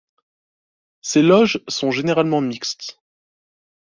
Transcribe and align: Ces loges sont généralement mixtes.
Ces 1.01 1.21
loges 1.21 1.61
sont 1.67 1.91
généralement 1.91 2.41
mixtes. 2.41 2.99